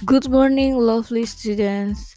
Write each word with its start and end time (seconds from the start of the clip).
Good 0.00 0.32
morning 0.32 0.80
lovely 0.80 1.28
students. 1.28 2.16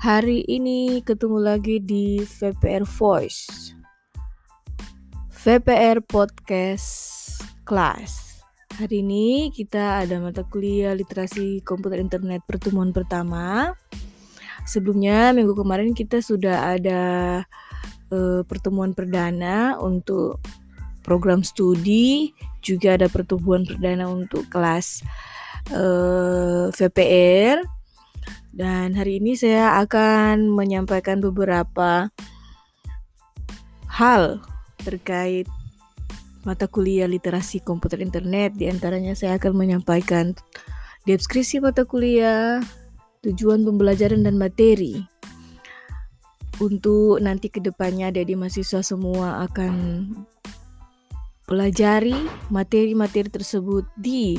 Hari 0.00 0.40
ini 0.48 1.04
ketemu 1.04 1.36
lagi 1.36 1.76
di 1.76 2.24
VPR 2.24 2.88
Voice. 2.88 3.76
VPR 5.28 6.00
Podcast 6.00 6.88
Class. 7.68 8.40
Hari 8.80 9.04
ini 9.04 9.52
kita 9.52 10.00
ada 10.00 10.16
mata 10.16 10.48
kuliah 10.48 10.96
literasi 10.96 11.60
komputer 11.60 12.00
internet 12.00 12.40
pertemuan 12.48 12.88
pertama. 12.88 13.76
Sebelumnya 14.64 15.36
minggu 15.36 15.52
kemarin 15.60 15.92
kita 15.92 16.24
sudah 16.24 16.72
ada 16.72 17.02
uh, 18.08 18.40
pertemuan 18.48 18.96
perdana 18.96 19.76
untuk 19.76 20.40
program 21.04 21.44
studi 21.44 22.32
Juga 22.64 22.96
ada 22.96 23.12
pertemuan 23.12 23.68
perdana 23.68 24.08
untuk 24.08 24.48
kelas 24.48 25.04
uh, 25.72 26.66
eh, 26.66 26.66
VPR 26.74 27.64
dan 28.54 28.94
hari 28.94 29.18
ini 29.18 29.34
saya 29.34 29.82
akan 29.82 30.52
menyampaikan 30.52 31.18
beberapa 31.18 32.12
hal 33.90 34.42
terkait 34.82 35.50
mata 36.46 36.68
kuliah 36.68 37.08
literasi 37.08 37.64
komputer 37.64 37.98
internet. 37.98 38.54
Di 38.54 38.70
antaranya 38.70 39.16
saya 39.18 39.40
akan 39.40 39.58
menyampaikan 39.58 40.36
deskripsi 41.08 41.58
mata 41.58 41.82
kuliah, 41.82 42.62
tujuan 43.26 43.64
pembelajaran 43.64 44.22
dan 44.22 44.38
materi. 44.38 45.02
Untuk 46.62 47.18
nanti 47.18 47.50
ke 47.50 47.58
depannya 47.58 48.14
adik 48.14 48.38
mahasiswa 48.38 48.86
semua 48.86 49.42
akan 49.50 49.74
pelajari 51.50 52.14
materi-materi 52.54 53.26
tersebut 53.26 53.82
di 53.98 54.38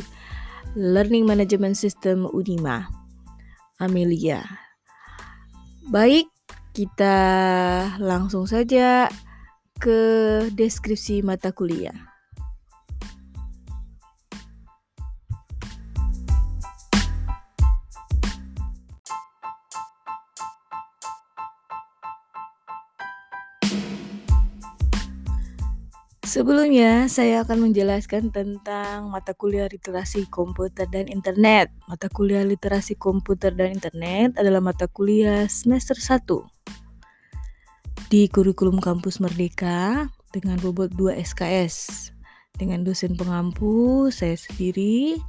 Learning 0.76 1.24
Management 1.24 1.80
System 1.80 2.28
Unima. 2.36 2.92
Amelia. 3.80 4.44
Baik, 5.88 6.28
kita 6.76 7.16
langsung 8.04 8.44
saja 8.44 9.08
ke 9.80 10.00
deskripsi 10.52 11.24
mata 11.24 11.56
kuliah. 11.56 12.15
Sebelumnya, 26.26 27.06
saya 27.06 27.46
akan 27.46 27.70
menjelaskan 27.70 28.34
tentang 28.34 29.14
mata 29.14 29.38
kuliah 29.38 29.70
literasi 29.70 30.26
komputer 30.26 30.90
dan 30.90 31.06
internet. 31.06 31.70
Mata 31.86 32.10
kuliah 32.10 32.42
literasi 32.42 32.98
komputer 32.98 33.54
dan 33.54 33.78
internet 33.78 34.34
adalah 34.34 34.58
mata 34.58 34.90
kuliah 34.90 35.46
semester 35.46 35.94
1 35.94 36.26
di 38.10 38.26
kurikulum 38.26 38.82
kampus 38.82 39.22
Merdeka 39.22 40.10
dengan 40.34 40.58
bobot 40.58 40.90
2 40.98 41.14
SKS. 41.14 42.10
Dengan 42.58 42.82
dosen 42.82 43.14
pengampu, 43.14 44.10
saya 44.10 44.34
sendiri, 44.34 45.22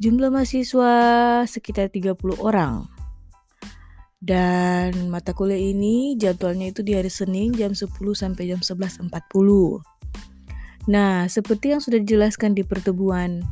jumlah 0.00 0.32
mahasiswa 0.32 0.94
sekitar 1.44 1.92
30 1.92 2.16
orang. 2.40 2.88
Dan 4.16 5.12
mata 5.12 5.36
kuliah 5.36 5.60
ini 5.60 6.16
jadwalnya 6.16 6.72
itu 6.72 6.80
di 6.80 6.96
hari 6.96 7.12
Senin 7.12 7.52
jam 7.52 7.76
10 7.76 7.92
sampai 8.16 8.48
jam 8.48 8.64
11.40. 8.64 9.95
Nah, 10.86 11.26
seperti 11.26 11.74
yang 11.74 11.82
sudah 11.82 11.98
dijelaskan 11.98 12.54
di 12.54 12.62
pertemuan 12.62 13.42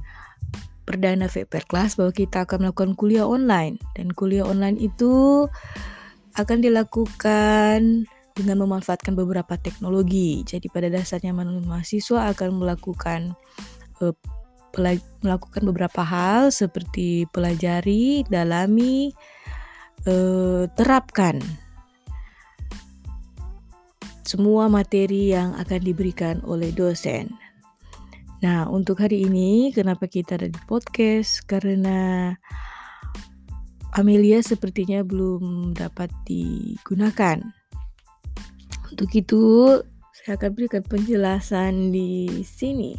perdana 0.85 1.27
VPR 1.27 1.67
Class 1.67 1.97
bahwa 1.97 2.13
kita 2.13 2.45
akan 2.45 2.69
melakukan 2.69 2.93
kuliah 2.95 3.27
online 3.27 3.81
dan 3.97 4.13
kuliah 4.13 4.45
online 4.45 4.77
itu 4.79 5.47
akan 6.37 6.59
dilakukan 6.61 8.07
dengan 8.35 8.57
memanfaatkan 8.67 9.15
beberapa 9.15 9.55
teknologi. 9.57 10.43
Jadi 10.45 10.67
pada 10.69 10.91
dasarnya 10.91 11.33
mahasiswa 11.35 12.31
akan 12.35 12.49
melakukan 12.59 13.39
uh, 14.03 14.15
melakukan 15.23 15.63
beberapa 15.63 16.03
hal 16.03 16.51
seperti 16.51 17.31
pelajari, 17.31 18.27
dalami, 18.27 19.15
uh, 20.11 20.67
terapkan 20.75 21.39
semua 24.25 24.73
materi 24.73 25.37
yang 25.37 25.53
akan 25.61 25.81
diberikan 25.85 26.41
oleh 26.49 26.73
dosen. 26.73 27.33
Nah, 28.45 28.69
untuk 28.69 29.01
hari 29.01 29.25
ini 29.25 29.73
kenapa 29.73 30.05
kita 30.05 30.37
ada 30.37 30.49
di 30.49 30.61
podcast? 30.69 31.45
Karena 31.49 32.33
Amelia 33.95 34.43
sepertinya 34.43 35.01
belum 35.01 35.73
dapat 35.73 36.11
digunakan. 36.27 37.41
Untuk 38.91 39.11
itu, 39.15 39.81
saya 40.13 40.37
akan 40.41 40.51
berikan 40.57 40.83
penjelasan 40.83 41.93
di 41.95 42.43
sini. 42.45 42.97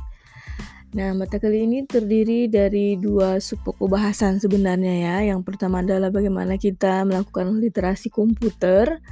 Nah, 0.95 1.11
mata 1.11 1.35
kali 1.43 1.67
ini 1.67 1.83
terdiri 1.83 2.47
dari 2.47 2.95
dua 2.95 3.35
subpokok 3.43 3.91
bahasan 3.91 4.39
sebenarnya 4.39 4.95
ya. 4.95 5.15
Yang 5.35 5.43
pertama 5.43 5.83
adalah 5.83 6.07
bagaimana 6.07 6.55
kita 6.55 7.03
melakukan 7.03 7.59
literasi 7.59 8.07
komputer 8.07 9.03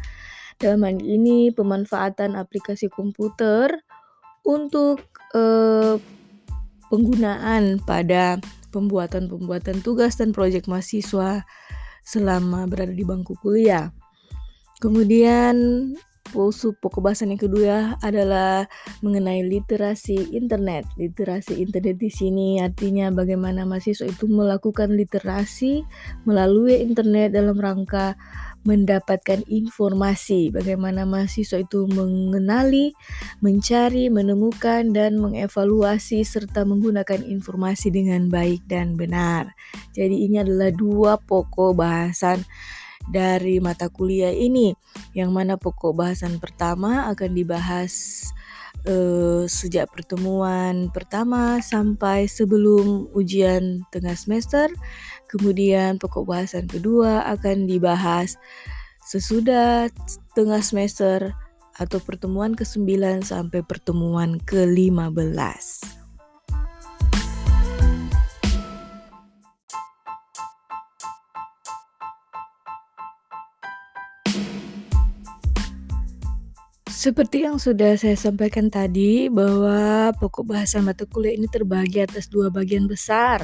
dalam 0.61 0.85
hal 0.85 0.97
ini 1.01 1.49
pemanfaatan 1.53 2.37
aplikasi 2.37 2.91
komputer 2.91 3.71
untuk 4.43 5.01
eh, 5.33 5.95
penggunaan 6.91 7.81
pada 7.81 8.37
pembuatan-pembuatan 8.73 9.85
tugas 9.85 10.17
dan 10.17 10.33
proyek 10.33 10.65
mahasiswa 10.65 11.45
selama 12.03 12.67
berada 12.67 12.91
di 12.91 13.05
bangku 13.05 13.37
kuliah. 13.39 13.93
Kemudian 14.83 15.55
pokok 16.33 16.99
bahasan 16.99 17.31
yang 17.31 17.41
kedua 17.45 17.77
adalah 18.01 18.65
mengenai 19.05 19.45
literasi 19.45 20.33
internet. 20.33 20.89
Literasi 20.97 21.61
internet 21.61 22.01
di 22.01 22.09
sini 22.09 22.57
artinya 22.59 23.13
bagaimana 23.13 23.63
mahasiswa 23.63 24.09
itu 24.09 24.25
melakukan 24.25 24.91
literasi 24.91 25.85
melalui 26.25 26.81
internet 26.81 27.37
dalam 27.37 27.55
rangka 27.55 28.17
mendapatkan 28.63 29.44
informasi 29.47 30.51
bagaimana 30.51 31.03
mahasiswa 31.03 31.59
itu 31.59 31.84
mengenali, 31.91 32.96
mencari, 33.44 34.07
menemukan 34.07 34.88
dan 34.96 35.19
mengevaluasi 35.19 36.24
serta 36.24 36.63
menggunakan 36.63 37.24
informasi 37.24 37.91
dengan 37.91 38.31
baik 38.31 38.63
dan 38.68 38.96
benar. 38.96 39.51
Jadi 39.91 40.28
ini 40.28 40.40
adalah 40.40 40.72
dua 40.72 41.19
pokok 41.19 41.75
bahasan 41.75 42.44
dari 43.03 43.59
mata 43.59 43.91
kuliah 43.91 44.31
ini 44.31 44.72
yang 45.12 45.35
mana 45.35 45.59
pokok 45.59 45.91
bahasan 45.91 46.40
pertama 46.40 47.12
akan 47.12 47.31
dibahas 47.35 48.24
uh, 48.88 49.44
sejak 49.47 49.89
pertemuan 49.91 50.89
pertama 50.91 51.63
sampai 51.63 52.28
sebelum 52.28 53.09
ujian 53.16 53.85
tengah 53.94 54.17
semester. 54.17 54.69
Kemudian 55.31 55.97
pokok 55.97 56.29
bahasan 56.29 56.69
kedua 56.69 57.25
akan 57.31 57.66
dibahas 57.66 58.38
sesudah 59.03 59.89
tengah 60.38 60.62
semester 60.62 61.33
atau 61.73 61.97
pertemuan 61.97 62.53
ke-9 62.53 63.25
sampai 63.25 63.66
pertemuan 63.66 64.38
ke-15. 64.45 66.02
Seperti 77.03 77.43
yang 77.43 77.59
sudah 77.59 77.99
saya 77.99 78.15
sampaikan 78.15 78.71
tadi 78.71 79.27
bahwa 79.27 80.15
pokok 80.15 80.55
bahasa 80.55 80.79
mata 80.79 81.03
kuliah 81.03 81.35
ini 81.35 81.51
terbagi 81.51 82.00
atas 82.00 82.31
dua 82.31 82.47
bagian 82.47 82.88
besar. 82.88 83.44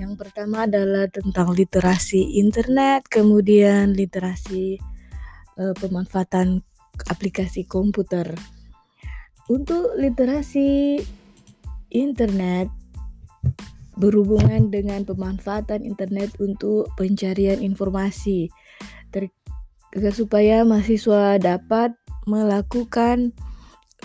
Yang 0.00 0.16
pertama 0.16 0.64
adalah 0.64 1.04
tentang 1.12 1.52
literasi 1.52 2.40
internet, 2.40 3.04
kemudian 3.12 3.92
literasi 3.92 4.80
uh, 5.60 5.76
pemanfaatan 5.76 6.64
aplikasi 7.12 7.68
komputer. 7.68 8.32
Untuk 9.52 9.92
literasi 10.00 10.96
internet 11.92 12.72
berhubungan 14.00 14.72
dengan 14.72 15.04
pemanfaatan 15.04 15.84
internet 15.84 16.32
untuk 16.40 16.88
pencarian 16.96 17.60
informasi 17.60 18.48
agar 19.92 20.14
supaya 20.16 20.64
mahasiswa 20.64 21.36
dapat 21.36 21.92
melakukan 22.28 23.32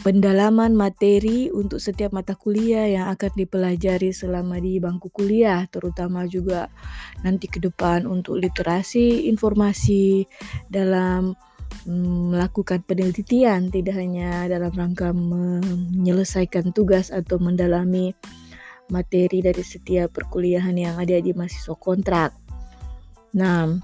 pendalaman 0.01 0.73
materi 0.73 1.53
untuk 1.53 1.77
setiap 1.77 2.17
mata 2.17 2.33
kuliah 2.33 2.89
yang 2.89 3.05
akan 3.13 3.29
dipelajari 3.37 4.09
selama 4.09 4.57
di 4.57 4.81
bangku 4.81 5.13
kuliah, 5.13 5.69
terutama 5.69 6.25
juga 6.25 6.73
nanti 7.21 7.45
ke 7.45 7.61
depan 7.61 8.09
untuk 8.09 8.41
literasi 8.41 9.29
informasi 9.29 10.25
dalam 10.65 11.37
mm, 11.85 12.33
melakukan 12.33 12.81
penelitian, 12.89 13.69
tidak 13.69 14.01
hanya 14.01 14.49
dalam 14.49 14.73
rangka 14.73 15.13
menyelesaikan 15.13 16.73
tugas 16.73 17.13
atau 17.13 17.37
mendalami 17.37 18.17
materi 18.89 19.45
dari 19.45 19.61
setiap 19.61 20.09
perkuliahan 20.09 20.73
yang 20.73 20.97
ada 20.97 21.21
di 21.21 21.31
mahasiswa 21.37 21.77
kontrak. 21.77 22.33
Nah, 23.37 23.77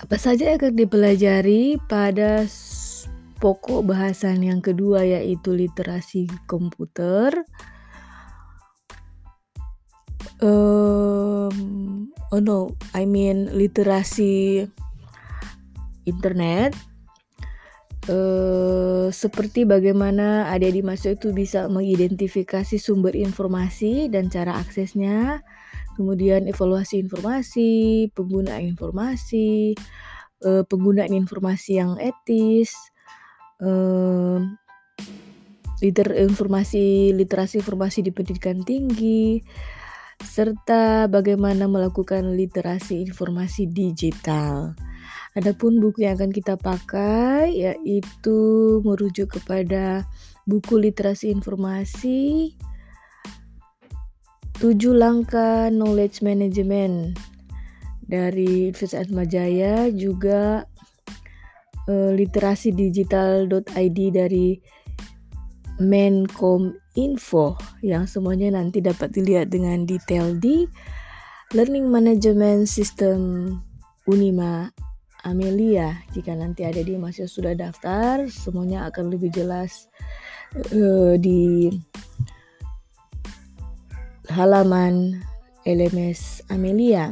apa 0.00 0.16
saja 0.16 0.54
yang 0.54 0.58
akan 0.62 0.74
dipelajari 0.78 1.82
pada 1.90 2.46
pokok 3.38 3.84
bahasan 3.84 4.42
yang 4.42 4.60
kedua 4.64 5.02
yaitu 5.04 5.52
literasi 5.52 6.30
komputer. 6.46 7.44
Um, 10.42 12.10
oh 12.34 12.40
no, 12.42 12.74
I 12.92 13.06
mean 13.06 13.52
literasi 13.54 14.66
internet. 16.04 16.76
Uh, 18.04 19.08
seperti 19.08 19.64
bagaimana 19.64 20.52
adik-adik 20.52 20.84
masuk 20.84 21.16
itu 21.16 21.32
bisa 21.32 21.72
mengidentifikasi 21.72 22.76
sumber 22.76 23.16
informasi 23.16 24.12
dan 24.12 24.28
cara 24.28 24.60
aksesnya, 24.60 25.40
kemudian 25.96 26.44
evaluasi 26.44 27.00
informasi, 27.00 28.12
penggunaan 28.12 28.60
informasi, 28.76 29.72
uh, 30.44 30.68
penggunaan 30.68 31.16
informasi 31.16 31.80
yang 31.80 31.96
etis, 31.96 32.76
liter 35.82 36.08
informasi 36.16 37.12
literasi 37.12 37.60
informasi 37.60 38.00
di 38.00 38.10
pendidikan 38.10 38.64
tinggi, 38.64 39.42
serta 40.22 41.06
bagaimana 41.12 41.68
melakukan 41.68 42.32
literasi 42.34 43.04
informasi 43.04 43.68
digital. 43.68 44.72
Adapun 45.34 45.82
buku 45.82 46.06
yang 46.06 46.14
akan 46.14 46.30
kita 46.30 46.54
pakai 46.54 47.50
yaitu 47.52 48.38
merujuk 48.86 49.34
kepada 49.34 50.06
buku 50.46 50.78
literasi 50.78 51.34
informasi 51.34 52.54
7 54.62 54.94
langkah 54.94 55.66
knowledge 55.74 56.22
management 56.22 57.18
dari 58.06 58.70
Universitas 58.70 59.10
Majaya 59.10 59.90
juga 59.90 60.70
uh, 61.88 62.10
literasi 62.12 62.72
digital.id 62.72 63.98
dari 64.12 64.58
Menkom 65.82 66.70
Info 66.94 67.58
yang 67.82 68.06
semuanya 68.06 68.54
nanti 68.54 68.78
dapat 68.78 69.10
dilihat 69.10 69.50
dengan 69.50 69.82
detail 69.82 70.38
di 70.38 70.70
Learning 71.50 71.90
Management 71.90 72.70
System 72.70 73.50
Unima 74.06 74.70
Amelia. 75.26 75.98
Jika 76.14 76.38
nanti 76.38 76.62
ada 76.62 76.78
di 76.78 76.94
mahasiswa 76.94 77.26
sudah 77.26 77.54
daftar, 77.58 78.30
semuanya 78.30 78.86
akan 78.86 79.10
lebih 79.10 79.34
jelas 79.34 79.90
uh, 80.70 81.18
di 81.18 81.74
halaman 84.30 85.18
LMS 85.66 86.46
Amelia. 86.52 87.10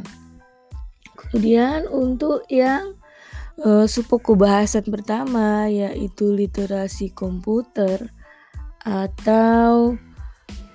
Kemudian 1.19 1.89
untuk 1.89 2.45
yang 2.47 2.95
uh, 3.61 3.85
supoku 3.85 4.33
bahasan 4.33 4.89
pertama 4.89 5.69
yaitu 5.69 6.33
literasi 6.33 7.13
komputer 7.13 8.09
atau 8.81 9.93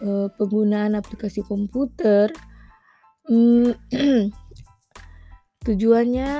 uh, 0.05 0.29
penggunaan 0.39 0.95
aplikasi 0.95 1.43
komputer. 1.43 2.31
Hmm, 3.29 3.75
tujuannya 5.69 6.33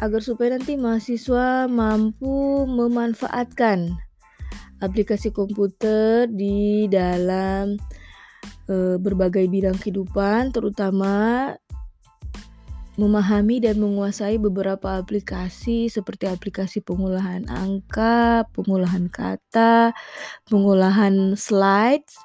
agar 0.00 0.20
supaya 0.24 0.56
nanti 0.56 0.80
mahasiswa 0.80 1.68
mampu 1.68 2.64
memanfaatkan 2.64 3.92
aplikasi 4.82 5.30
komputer 5.30 6.26
di 6.26 6.90
dalam 6.90 7.78
e, 8.66 8.98
berbagai 8.98 9.46
bidang 9.46 9.78
kehidupan, 9.78 10.50
terutama 10.50 11.54
memahami 13.00 13.64
dan 13.64 13.80
menguasai 13.80 14.36
beberapa 14.36 15.00
aplikasi 15.00 15.88
seperti 15.88 16.28
aplikasi 16.28 16.84
pengolahan 16.84 17.48
angka, 17.48 18.44
pengolahan 18.52 19.08
kata, 19.08 19.96
pengolahan 20.48 21.32
slides 21.38 22.20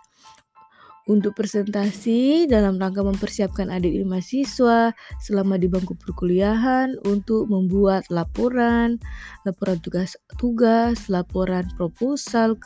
untuk 1.07 1.39
presentasi 1.39 2.45
dalam 2.51 2.75
rangka 2.75 2.99
mempersiapkan 2.99 3.71
adik 3.71 3.95
mahasiswa 4.03 4.91
selama 5.23 5.55
di 5.55 5.71
bangku 5.71 5.95
perkuliahan 5.95 6.99
untuk 7.07 7.47
membuat 7.47 8.03
laporan, 8.11 8.99
laporan 9.47 9.79
tugas 9.79 10.19
tugas, 10.35 11.07
laporan 11.07 11.63
proposal 11.79 12.59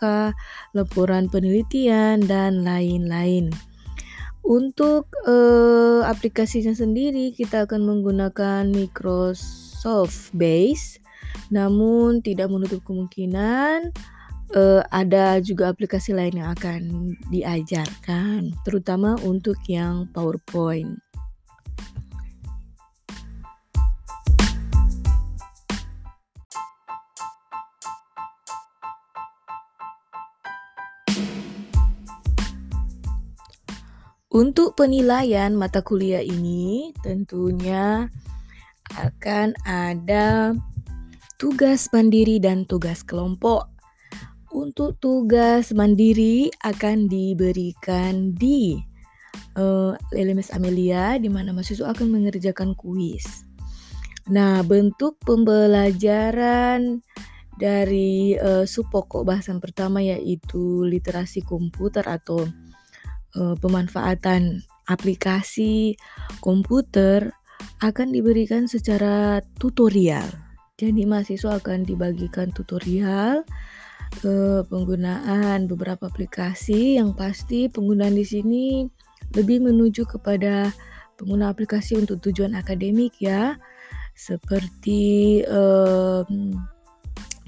laporan 0.73 1.29
penelitian 1.29 2.25
dan 2.25 2.65
lain-lain. 2.65 3.70
Untuk 4.41 5.13
uh, 5.29 6.01
aplikasinya 6.05 6.73
sendiri 6.73 7.31
kita 7.31 7.69
akan 7.69 7.85
menggunakan 7.85 8.65
Microsoft 8.73 10.33
Base, 10.33 10.97
namun 11.53 12.25
tidak 12.25 12.49
menutup 12.49 12.81
kemungkinan 12.83 13.93
uh, 14.55 14.81
ada 14.91 15.39
juga 15.39 15.71
aplikasi 15.71 16.11
lain 16.15 16.41
yang 16.43 16.49
akan 16.57 17.13
diajarkan, 17.31 18.51
terutama 18.65 19.15
untuk 19.23 19.57
yang 19.67 20.07
PowerPoint. 20.11 21.10
Untuk 34.31 34.79
penilaian 34.79 35.51
mata 35.59 35.83
kuliah 35.83 36.23
ini 36.23 36.95
tentunya 37.03 38.07
akan 38.95 39.51
ada 39.67 40.55
tugas 41.35 41.91
mandiri 41.91 42.39
dan 42.39 42.63
tugas 42.63 43.03
kelompok. 43.03 43.67
Untuk 44.55 44.95
tugas 45.03 45.75
mandiri 45.75 46.47
akan 46.63 47.11
diberikan 47.11 48.31
di 48.31 48.79
uh, 49.59 49.99
eh, 50.15 50.23
LMS 50.23 50.55
Amelia 50.55 51.19
di 51.19 51.27
mana 51.27 51.51
mahasiswa 51.51 51.91
akan 51.91 52.07
mengerjakan 52.15 52.71
kuis. 52.79 53.43
Nah, 54.31 54.63
bentuk 54.63 55.19
pembelajaran 55.27 57.03
dari 57.59 58.39
uh, 58.39 58.63
subpokok 58.63 59.27
bahasan 59.27 59.59
pertama 59.59 59.99
yaitu 59.99 60.87
literasi 60.87 61.43
komputer 61.43 62.07
atau 62.07 62.47
uh, 63.37 63.55
pemanfaatan 63.59 64.63
aplikasi 64.89 65.95
komputer 66.43 67.31
akan 67.81 68.13
diberikan 68.13 68.65
secara 68.65 69.41
tutorial. 69.61 70.25
Jadi 70.81 71.05
mahasiswa 71.05 71.61
akan 71.61 71.85
dibagikan 71.85 72.49
tutorial 72.49 73.45
uh, 74.25 74.61
penggunaan 74.65 75.69
beberapa 75.69 76.09
aplikasi 76.09 76.97
yang 76.97 77.13
pasti 77.13 77.69
penggunaan 77.69 78.17
di 78.17 78.25
sini 78.25 78.65
lebih 79.37 79.63
menuju 79.63 80.09
kepada 80.09 80.73
pengguna 81.15 81.53
aplikasi 81.53 82.01
untuk 82.01 82.17
tujuan 82.25 82.57
akademik 82.57 83.13
ya 83.21 83.55
seperti 84.17 85.41
um, 85.47 86.57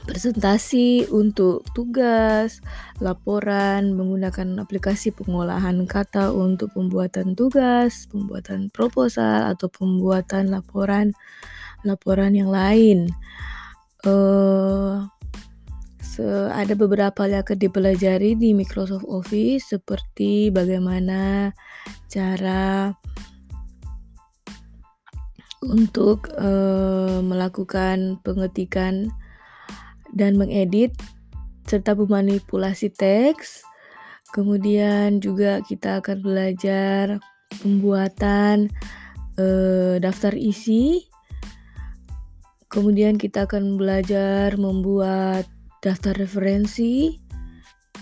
presentasi 0.03 1.07
untuk 1.10 1.63
tugas, 1.72 2.60
laporan 3.00 3.95
menggunakan 3.95 4.60
aplikasi 4.60 5.15
pengolahan 5.15 5.88
kata 5.88 6.36
untuk 6.36 6.75
pembuatan 6.75 7.33
tugas, 7.33 8.07
pembuatan 8.12 8.67
proposal 8.69 9.55
atau 9.55 9.72
pembuatan 9.72 10.51
laporan 10.51 11.15
laporan 11.88 12.36
yang 12.36 12.51
lain. 12.51 13.07
Uh, 14.03 15.07
ada 16.53 16.77
beberapa 16.77 17.25
yang 17.25 17.41
akan 17.41 17.57
dipelajari 17.57 18.38
di 18.38 18.53
Microsoft 18.53 19.07
Office 19.10 19.74
seperti 19.74 20.53
bagaimana 20.53 21.50
cara 22.05 22.93
untuk 25.65 26.29
uh, 26.38 27.24
melakukan 27.24 28.22
pengetikan 28.22 29.10
dan 30.13 30.38
mengedit 30.38 30.93
serta 31.65 31.98
memanipulasi 31.98 32.93
teks. 32.93 33.65
Kemudian 34.34 35.22
juga 35.22 35.62
kita 35.62 36.01
akan 36.01 36.25
belajar 36.25 37.22
pembuatan 37.62 38.70
eh, 39.38 40.01
daftar 40.01 40.34
isi. 40.34 41.05
Kemudian 42.70 43.22
kita 43.22 43.46
akan 43.46 43.77
belajar 43.77 44.58
membuat 44.58 45.46
daftar 45.86 46.17
referensi. 46.17 47.22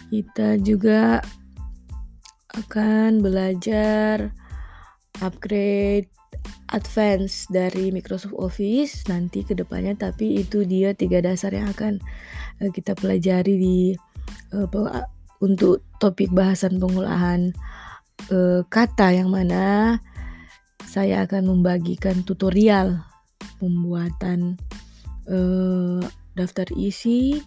Kita 0.07 0.55
juga 0.59 1.19
akan 2.55 3.19
belajar 3.19 4.31
upgrade 5.19 6.07
advance 6.71 7.47
dari 7.51 7.91
Microsoft 7.91 8.35
Office 8.39 9.05
nanti 9.11 9.43
ke 9.43 9.53
depannya 9.55 9.95
tapi 9.95 10.39
itu 10.39 10.63
dia 10.63 10.95
tiga 10.95 11.19
dasar 11.19 11.51
yang 11.51 11.71
akan 11.71 11.99
uh, 12.63 12.71
kita 12.71 12.95
pelajari 12.95 13.55
di 13.59 13.79
uh, 14.55 14.67
untuk 15.41 15.83
topik 15.99 16.31
bahasan 16.31 16.79
pengolahan 16.79 17.51
uh, 18.31 18.61
kata 18.71 19.15
yang 19.15 19.33
mana 19.33 19.97
saya 20.87 21.23
akan 21.23 21.47
membagikan 21.47 22.23
tutorial 22.27 22.99
pembuatan 23.61 24.59
uh, 25.29 26.03
daftar 26.35 26.67
isi, 26.75 27.39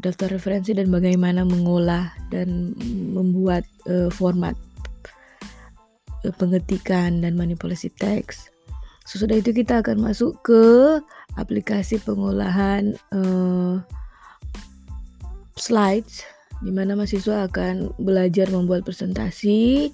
daftar 0.00 0.32
referensi 0.32 0.72
dan 0.72 0.88
bagaimana 0.88 1.44
mengolah 1.44 2.14
dan 2.32 2.72
membuat 3.12 3.66
uh, 3.84 4.08
format 4.08 4.54
pengetikan 6.36 7.22
dan 7.22 7.38
manipulasi 7.38 7.92
teks. 7.94 8.50
Sesudah 9.08 9.40
itu 9.40 9.56
kita 9.56 9.80
akan 9.80 10.04
masuk 10.04 10.36
ke 10.44 10.64
aplikasi 11.40 11.96
pengolahan 12.02 12.92
uh, 13.14 13.80
slides 15.56 16.28
di 16.60 16.74
mana 16.74 16.98
mahasiswa 16.98 17.46
akan 17.46 17.94
belajar 18.02 18.50
membuat 18.50 18.82
presentasi 18.82 19.88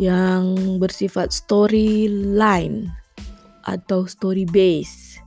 yang 0.00 0.56
bersifat 0.80 1.30
storyline 1.30 2.88
atau 3.68 4.08
story 4.08 4.48
base 4.48 5.20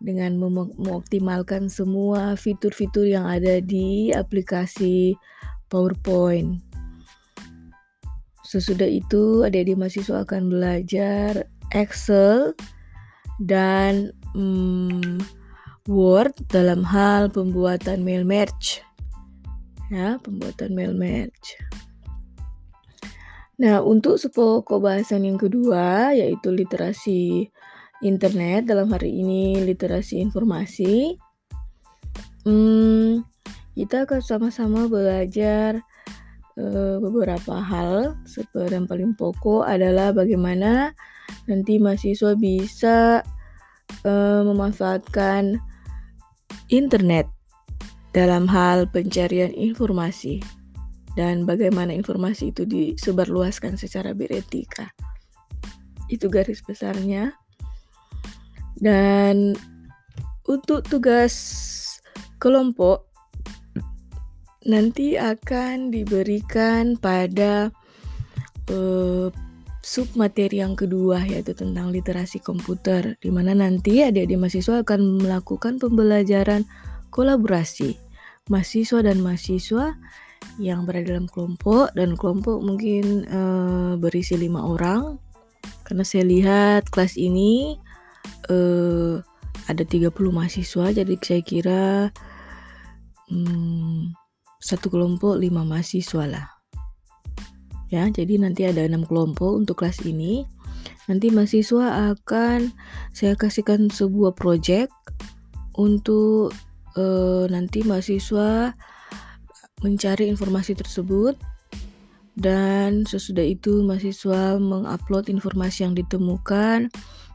dengan 0.00 0.36
mengoptimalkan 0.40 1.68
semua 1.68 2.36
fitur-fitur 2.36 3.08
yang 3.08 3.28
ada 3.28 3.60
di 3.60 4.12
aplikasi 4.12 5.16
PowerPoint. 5.68 6.73
Sesudah 8.54 8.86
itu, 8.86 9.42
adik-adik 9.42 9.74
mahasiswa 9.74 10.22
akan 10.22 10.46
belajar 10.46 11.50
Excel 11.74 12.54
dan 13.42 14.14
hmm, 14.38 15.18
Word 15.90 16.38
dalam 16.54 16.86
hal 16.86 17.34
pembuatan 17.34 18.06
mail 18.06 18.22
merge 18.22 18.86
ya 19.92 20.16
pembuatan 20.20 20.72
mail 20.72 20.94
match. 20.96 21.60
Nah, 23.60 23.78
untuk 23.86 24.18
sepokok 24.18 24.82
bahasan 24.82 25.28
yang 25.28 25.38
kedua 25.38 26.10
yaitu 26.10 26.50
literasi 26.50 27.46
internet 28.02 28.66
dalam 28.66 28.90
hari 28.90 29.14
ini 29.14 29.62
literasi 29.62 30.18
informasi. 30.18 31.14
Hmm, 32.44 33.24
kita 33.78 34.04
akan 34.04 34.20
sama-sama 34.20 34.90
belajar 34.90 35.80
beberapa 36.56 37.58
hal. 37.58 38.18
Yang 38.54 38.86
paling 38.86 39.12
pokok 39.18 39.66
adalah 39.66 40.14
bagaimana 40.14 40.94
nanti 41.50 41.82
mahasiswa 41.82 42.32
bisa 42.38 43.20
uh, 44.06 44.42
memanfaatkan 44.46 45.58
internet 46.70 47.26
dalam 48.14 48.46
hal 48.46 48.86
pencarian 48.88 49.50
informasi 49.50 50.38
dan 51.18 51.46
bagaimana 51.46 51.94
informasi 51.94 52.50
itu 52.50 52.66
disebarluaskan 52.66 53.78
secara 53.78 54.14
beretika. 54.14 54.90
Itu 56.10 56.30
garis 56.30 56.62
besarnya. 56.62 57.34
Dan 58.74 59.54
untuk 60.44 60.82
tugas 60.86 61.34
kelompok 62.42 63.13
nanti 64.64 65.20
akan 65.20 65.92
diberikan 65.92 66.96
pada 66.96 67.68
uh, 68.72 69.28
submateri 69.84 70.64
yang 70.64 70.72
kedua 70.72 71.20
yaitu 71.28 71.52
tentang 71.52 71.92
literasi 71.92 72.40
komputer 72.40 73.20
di 73.20 73.28
mana 73.28 73.52
nanti 73.52 74.00
adik-adik 74.00 74.40
mahasiswa 74.40 74.80
akan 74.80 75.20
melakukan 75.20 75.76
pembelajaran 75.76 76.64
kolaborasi 77.12 78.00
mahasiswa 78.48 79.04
dan 79.04 79.20
mahasiswa 79.20 79.96
yang 80.60 80.84
berada 80.84 81.16
dalam 81.16 81.28
kelompok 81.28 81.92
dan 81.96 82.16
kelompok 82.16 82.60
mungkin 82.60 83.24
uh, 83.28 83.96
berisi 83.96 84.36
lima 84.36 84.64
orang. 84.64 85.16
Karena 85.84 86.04
saya 86.04 86.24
lihat 86.28 86.92
kelas 86.92 87.16
ini 87.16 87.76
uh, 88.52 89.20
ada 89.64 89.82
30 89.84 90.12
mahasiswa 90.12 90.92
jadi 90.92 91.14
saya 91.20 91.40
kira 91.40 91.84
um, 93.32 94.12
satu 94.64 94.88
kelompok 94.88 95.36
lima 95.36 95.60
mahasiswa 95.60 96.24
lah. 96.24 96.48
Ya 97.92 98.08
jadi 98.08 98.40
nanti 98.40 98.64
ada 98.64 98.80
enam 98.80 99.04
kelompok 99.04 99.60
untuk 99.60 99.84
kelas 99.84 100.00
ini. 100.08 100.48
Nanti 101.04 101.28
mahasiswa 101.28 102.16
akan 102.16 102.72
saya 103.12 103.36
kasihkan 103.36 103.92
sebuah 103.92 104.32
project 104.32 104.88
untuk 105.76 106.56
uh, 106.96 107.44
nanti 107.52 107.84
mahasiswa 107.84 108.72
mencari 109.84 110.32
informasi 110.32 110.72
tersebut. 110.72 111.36
Dan 112.34 113.06
sesudah 113.06 113.46
itu 113.46 113.84
mahasiswa 113.84 114.58
mengupload 114.58 115.30
informasi 115.30 115.86
yang 115.86 115.94
ditemukan 115.94 116.90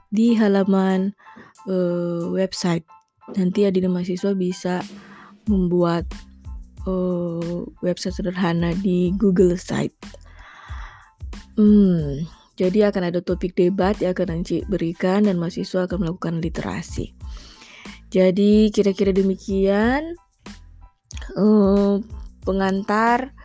di 0.09 0.33
halaman 0.33 1.13
uh, 1.69 2.25
website. 2.33 2.83
Nanti 3.37 3.69
adik 3.69 3.85
mahasiswa 3.85 4.33
bisa 4.33 4.81
membuat 5.47 6.09
uh, 6.87 7.65
website 7.83 8.15
sederhana 8.15 8.71
di 8.77 9.11
Google 9.17 9.57
Site. 9.59 9.95
Hmm, 11.59 12.23
jadi 12.55 12.91
akan 12.91 13.11
ada 13.11 13.19
topik 13.19 13.55
debat 13.55 13.95
yang 13.99 14.15
akan 14.15 14.39
nanti 14.39 14.63
berikan 14.67 15.27
dan 15.27 15.39
mahasiswa 15.39 15.87
akan 15.87 16.07
melakukan 16.07 16.39
literasi. 16.39 17.11
Jadi 18.09 18.71
kira-kira 18.71 19.11
demikian 19.13 20.15
uh, 21.35 21.99
pengantar 22.47 23.35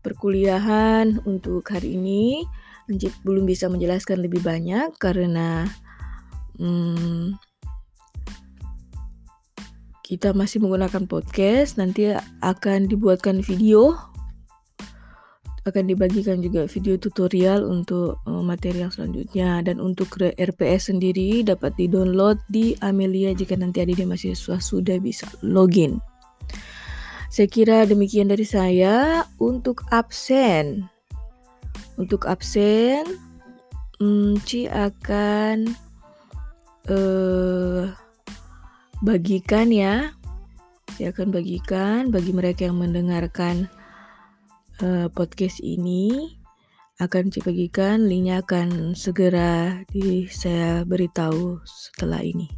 perkuliahan 0.00 1.20
untuk 1.26 1.66
hari 1.68 1.98
ini. 1.98 2.46
Anjit 2.86 3.10
belum 3.26 3.50
bisa 3.50 3.66
menjelaskan 3.66 4.22
lebih 4.22 4.46
banyak 4.46 4.94
karena 5.02 5.66
um, 6.62 7.34
kita 10.06 10.30
masih 10.30 10.62
menggunakan 10.62 11.10
podcast. 11.10 11.82
Nanti 11.82 12.14
akan 12.38 12.86
dibuatkan 12.86 13.42
video 13.42 13.98
akan 15.66 15.90
dibagikan 15.90 16.38
juga 16.38 16.70
video 16.70 16.94
tutorial 16.94 17.66
untuk 17.66 18.22
uh, 18.22 18.38
materi 18.38 18.86
yang 18.86 18.94
selanjutnya 18.94 19.66
dan 19.66 19.82
untuk 19.82 20.14
RPS 20.22 20.94
sendiri 20.94 21.42
dapat 21.42 21.74
di-download 21.74 22.38
di 22.46 22.78
Amelia 22.78 23.34
jika 23.34 23.58
nanti 23.58 23.82
adik 23.82 23.98
mahasiswa 24.06 24.62
sudah 24.62 25.02
bisa 25.02 25.26
login. 25.42 25.98
Saya 27.26 27.50
kira 27.50 27.82
demikian 27.82 28.30
dari 28.30 28.46
saya 28.46 29.26
untuk 29.42 29.82
absen. 29.90 30.86
Untuk 31.98 32.30
absen, 32.30 33.02
hmm, 33.98 34.38
Ci 34.46 34.70
akan 34.70 35.66
uh, 36.86 37.90
bagikan 39.04 39.68
ya. 39.68 40.16
Saya 40.96 41.12
akan 41.12 41.28
bagikan 41.34 42.08
bagi 42.08 42.32
mereka 42.32 42.70
yang 42.70 42.80
mendengarkan 42.80 43.68
uh, 44.80 45.12
podcast 45.12 45.60
ini 45.60 46.38
akan 46.96 47.28
dibagikan 47.28 48.08
linknya 48.08 48.40
akan 48.40 48.96
segera 48.96 49.84
di 49.92 50.24
saya 50.32 50.80
beritahu 50.88 51.60
setelah 51.68 52.24
ini. 52.24 52.48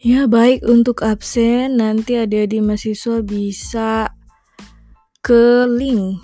Ya 0.00 0.24
baik 0.24 0.64
untuk 0.64 1.04
absen 1.04 1.76
nanti 1.76 2.16
adik-adik 2.16 2.64
mahasiswa 2.64 3.20
bisa 3.20 4.16
ke 5.30 5.62
link 5.70 6.18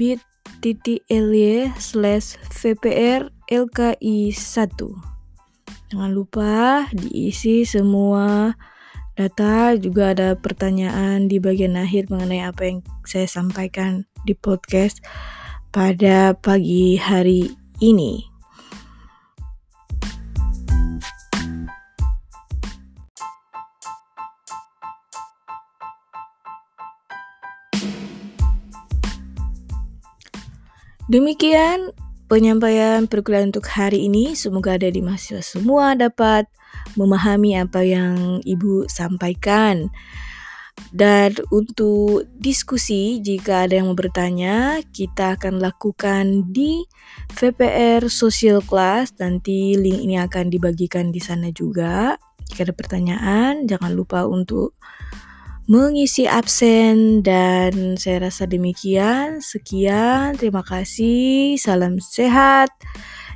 bit.ly 0.00 1.68
slash 1.76 2.40
vpr 2.56 3.28
LKI 3.52 4.32
1. 4.32 5.92
Jangan 5.92 6.10
lupa 6.16 6.88
diisi 6.96 7.68
semua 7.68 8.56
data, 9.12 9.76
juga 9.76 10.16
ada 10.16 10.40
pertanyaan 10.40 11.28
di 11.28 11.36
bagian 11.36 11.76
akhir 11.76 12.08
mengenai 12.08 12.48
apa 12.48 12.64
yang 12.64 12.80
saya 13.04 13.28
sampaikan 13.28 14.08
di 14.24 14.32
podcast 14.32 15.04
pada 15.68 16.32
pagi 16.32 16.96
hari 16.96 17.52
ini. 17.84 18.35
Demikian 31.06 31.94
penyampaian 32.26 33.06
perkuliahan 33.06 33.54
untuk 33.54 33.70
hari 33.70 34.10
ini. 34.10 34.34
Semoga 34.34 34.74
ada 34.74 34.90
di 34.90 34.98
mahasiswa 34.98 35.38
semua 35.38 35.94
dapat 35.94 36.50
memahami 36.98 37.54
apa 37.54 37.86
yang 37.86 38.42
Ibu 38.42 38.90
sampaikan. 38.90 39.86
Dan 40.90 41.38
untuk 41.54 42.26
diskusi, 42.36 43.22
jika 43.22 43.64
ada 43.64 43.78
yang 43.78 43.88
mau 43.88 43.96
bertanya, 43.96 44.82
kita 44.90 45.38
akan 45.38 45.62
lakukan 45.62 46.50
di 46.50 46.84
VPR 47.38 48.10
Social 48.10 48.58
Class. 48.60 49.14
Nanti 49.22 49.78
link 49.78 50.02
ini 50.02 50.18
akan 50.18 50.50
dibagikan 50.50 51.14
di 51.14 51.22
sana 51.22 51.54
juga. 51.54 52.18
Jika 52.50 52.66
ada 52.66 52.74
pertanyaan, 52.74 53.64
jangan 53.70 53.94
lupa 53.94 54.26
untuk 54.26 54.74
mengisi 55.66 56.30
absen 56.30 57.22
dan 57.22 57.98
saya 57.98 58.30
rasa 58.30 58.46
demikian. 58.46 59.42
Sekian, 59.42 60.38
terima 60.38 60.62
kasih. 60.62 61.58
Salam 61.58 61.98
sehat 61.98 62.70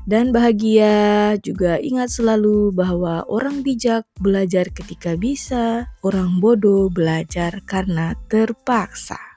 dan 0.06 0.34
bahagia. 0.34 1.34
Juga 1.42 1.78
ingat 1.78 2.10
selalu 2.10 2.74
bahwa 2.74 3.26
orang 3.26 3.62
bijak 3.62 4.06
belajar 4.18 4.66
ketika 4.70 5.14
bisa, 5.14 5.90
orang 6.02 6.42
bodoh 6.42 6.90
belajar 6.90 7.62
karena 7.66 8.18
terpaksa. 8.30 9.29